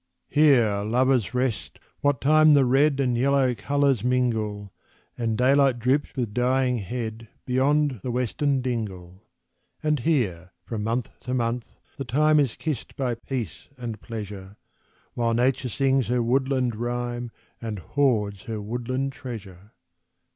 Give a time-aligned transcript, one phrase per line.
[0.29, 4.73] Here lovers rest, what time the red And yellow colours mingle,
[5.15, 9.21] And daylight droops with dying head Beyond the western dingle.
[9.83, 14.57] And here, from month to month, the time Is kissed by peace and pleasure,
[15.13, 17.29] While Nature sings her woodland rhyme
[17.61, 19.73] And hoards her woodland treasure.